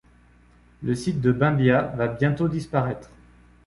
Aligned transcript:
Le 0.81 0.95
site 0.95 1.21
de 1.21 1.31
Bimbia 1.31 1.93
va 1.95 2.07
bientôt 2.07 2.47
disparaitre. 2.47 3.11